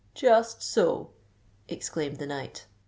"Just 0.15 0.63
so," 0.63 1.11
exclaimed 1.69 2.17
the 2.17 2.25
knight. 2.25 2.65